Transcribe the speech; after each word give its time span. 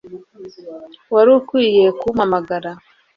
Wari 1.13 1.29
ukwiye 1.39 1.85
kumpamagara 1.99 2.71